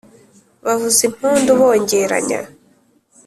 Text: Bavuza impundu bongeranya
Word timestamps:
Bavuza 0.65 1.01
impundu 1.09 1.49
bongeranya 1.59 2.39